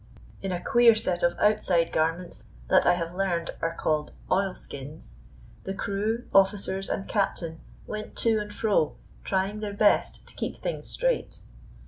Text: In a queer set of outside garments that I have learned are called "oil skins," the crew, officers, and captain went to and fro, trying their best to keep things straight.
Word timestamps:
In 0.41 0.51
a 0.51 0.59
queer 0.59 0.95
set 0.95 1.21
of 1.21 1.37
outside 1.37 1.93
garments 1.93 2.43
that 2.69 2.87
I 2.87 2.95
have 2.95 3.13
learned 3.13 3.51
are 3.61 3.75
called 3.75 4.13
"oil 4.31 4.55
skins," 4.55 5.19
the 5.63 5.75
crew, 5.75 6.23
officers, 6.33 6.89
and 6.89 7.07
captain 7.07 7.59
went 7.85 8.15
to 8.15 8.39
and 8.39 8.51
fro, 8.51 8.95
trying 9.23 9.59
their 9.59 9.73
best 9.75 10.25
to 10.27 10.33
keep 10.33 10.57
things 10.57 10.87
straight. 10.87 11.43